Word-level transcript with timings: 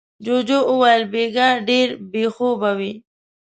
جوجو 0.25 0.59
وويل: 0.69 1.03
بېګا 1.11 1.47
ډېر 1.67 1.87
بې 2.11 2.23
خوبه 2.35 2.71
وې. 2.77 2.91